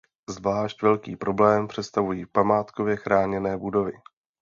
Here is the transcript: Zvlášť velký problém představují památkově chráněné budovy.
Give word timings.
Zvlášť 0.29 0.81
velký 0.81 1.15
problém 1.15 1.67
představují 1.67 2.25
památkově 2.25 2.95
chráněné 2.95 3.57
budovy. 3.57 3.91